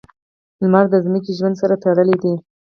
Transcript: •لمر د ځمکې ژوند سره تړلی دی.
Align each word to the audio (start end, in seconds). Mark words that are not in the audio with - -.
•لمر 0.61 0.85
د 0.91 0.95
ځمکې 1.05 1.31
ژوند 1.37 1.55
سره 1.61 1.75
تړلی 1.83 2.17
دی. 2.23 2.33